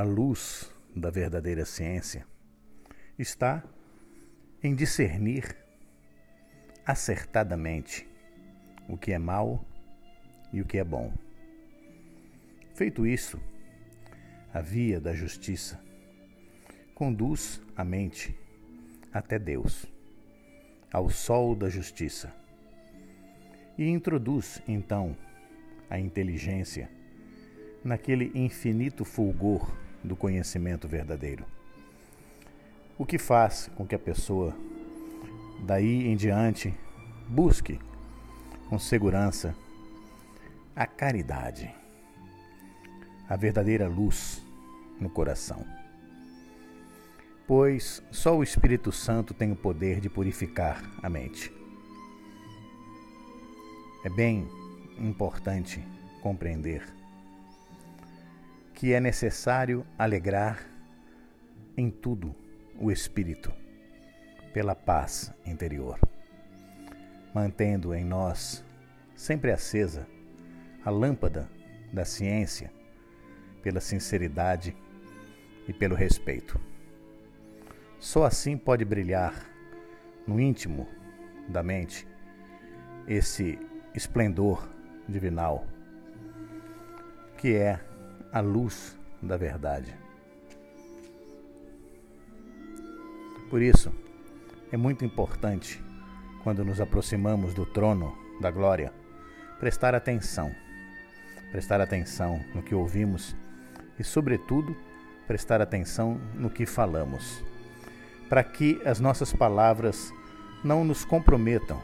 [0.00, 2.26] A luz da verdadeira ciência
[3.18, 3.62] está
[4.62, 5.54] em discernir
[6.86, 8.08] acertadamente
[8.88, 9.62] o que é mal
[10.54, 11.12] e o que é bom.
[12.72, 13.38] Feito isso,
[14.54, 15.78] a via da justiça
[16.94, 18.34] conduz a mente
[19.12, 19.84] até Deus,
[20.90, 22.34] ao sol da justiça,
[23.76, 25.14] e introduz então
[25.90, 26.90] a inteligência
[27.84, 29.70] naquele infinito fulgor
[30.02, 31.44] do conhecimento verdadeiro.
[32.98, 34.54] O que faz com que a pessoa,
[35.64, 36.74] daí em diante,
[37.28, 37.78] busque
[38.68, 39.54] com segurança
[40.74, 41.74] a caridade
[43.30, 44.44] a verdadeira luz
[45.00, 45.64] no coração.
[47.46, 51.52] Pois só o Espírito Santo tem o poder de purificar a mente.
[54.04, 54.48] É bem
[54.98, 55.80] importante
[56.20, 56.99] compreender
[58.80, 60.66] que é necessário alegrar
[61.76, 62.34] em tudo
[62.80, 63.52] o espírito
[64.54, 66.00] pela paz interior,
[67.34, 68.64] mantendo em nós
[69.14, 70.06] sempre acesa
[70.82, 71.46] a lâmpada
[71.92, 72.72] da ciência
[73.62, 74.74] pela sinceridade
[75.68, 76.58] e pelo respeito.
[77.98, 79.46] Só assim pode brilhar
[80.26, 80.88] no íntimo
[81.50, 82.08] da mente
[83.06, 83.58] esse
[83.94, 84.66] esplendor
[85.06, 85.66] divinal,
[87.36, 87.89] que é
[88.32, 89.94] a luz da verdade.
[93.48, 93.92] Por isso,
[94.70, 95.82] é muito importante,
[96.44, 98.92] quando nos aproximamos do trono da glória,
[99.58, 100.54] prestar atenção.
[101.50, 103.34] Prestar atenção no que ouvimos
[103.98, 104.76] e, sobretudo,
[105.26, 107.42] prestar atenção no que falamos,
[108.28, 110.12] para que as nossas palavras
[110.62, 111.82] não nos comprometam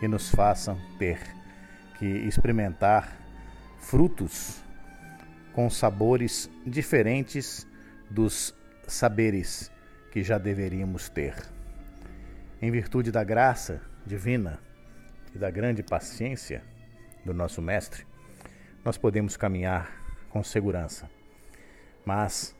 [0.00, 1.18] e nos façam ter
[1.98, 3.16] que experimentar
[3.78, 4.62] frutos
[5.56, 7.66] com sabores diferentes
[8.08, 8.54] dos
[8.86, 9.72] saberes
[10.12, 11.34] que já deveríamos ter.
[12.62, 14.60] Em virtude da graça divina
[15.34, 16.62] e da grande paciência
[17.24, 18.06] do nosso Mestre,
[18.84, 19.90] nós podemos caminhar
[20.30, 21.16] com segurança
[22.06, 22.54] mas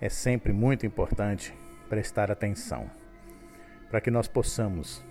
[0.00, 1.54] é sempre muito importante
[1.88, 2.90] prestar atenção
[3.88, 5.04] para que nós possamos,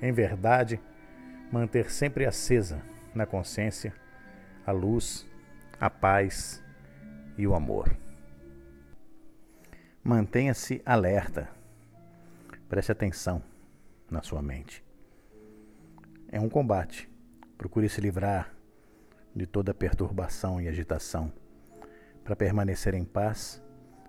[0.00, 0.80] em verdade,
[1.52, 2.82] manter sempre acesa
[3.14, 3.92] na consciência
[4.66, 5.26] a luz,
[5.78, 6.62] a paz
[7.38, 7.96] e o amor.
[10.02, 11.48] Mantenha-se alerta.
[12.68, 13.42] Preste atenção
[14.10, 14.84] na sua mente.
[16.30, 17.08] É um combate.
[17.56, 18.52] Procure se livrar
[19.34, 21.32] de toda perturbação e agitação
[22.24, 23.62] para permanecer em paz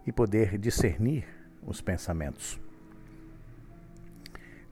[0.05, 1.25] e poder discernir
[1.61, 2.59] os pensamentos.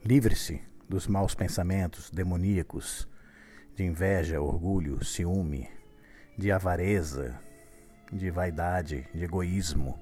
[0.04, 3.08] Livre-se dos maus pensamentos demoníacos,
[3.76, 5.70] de inveja, orgulho, ciúme,
[6.38, 7.40] de avareza,
[8.12, 10.00] de vaidade, de egoísmo,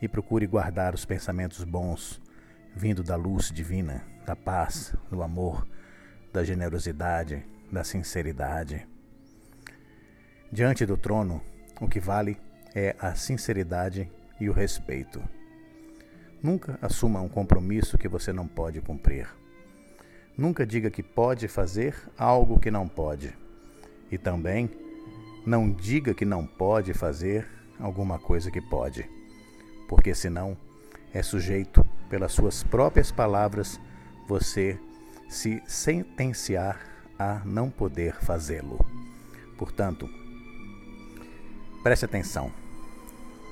[0.00, 2.20] e procure guardar os pensamentos bons,
[2.74, 5.66] vindo da luz divina, da paz, do amor,
[6.32, 8.86] da generosidade, da sinceridade.
[10.52, 11.42] Diante do trono,
[11.80, 12.38] o que vale
[12.74, 14.10] é a sinceridade
[14.40, 15.22] e o respeito.
[16.42, 19.28] Nunca assuma um compromisso que você não pode cumprir.
[20.36, 23.36] Nunca diga que pode fazer algo que não pode.
[24.10, 24.70] E também
[25.46, 29.08] não diga que não pode fazer alguma coisa que pode,
[29.88, 30.56] porque senão
[31.12, 33.80] é sujeito, pelas suas próprias palavras,
[34.26, 34.78] você
[35.28, 36.80] se sentenciar
[37.18, 38.78] a não poder fazê-lo.
[39.56, 40.08] Portanto,
[41.82, 42.52] Preste atenção.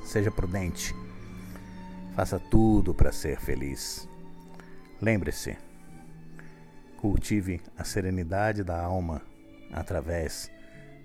[0.05, 0.95] Seja prudente.
[2.15, 4.09] Faça tudo para ser feliz.
[5.01, 5.57] Lembre-se,
[6.99, 9.23] cultive a serenidade da alma
[9.73, 10.51] através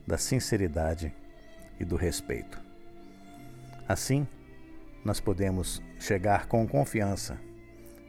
[0.06, 1.13] da sinceridade
[1.79, 2.62] e do respeito.
[3.88, 4.28] Assim,
[5.03, 7.39] nós podemos chegar com confiança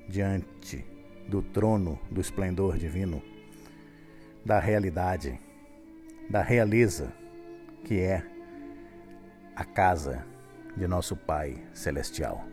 [0.09, 0.85] diante
[1.29, 3.23] do trono do esplendor divino,
[4.45, 5.41] da realidade,
[6.29, 7.13] da realeza
[7.85, 8.23] que é
[9.57, 10.25] a casa
[10.77, 12.45] de nosso Pai Celestial.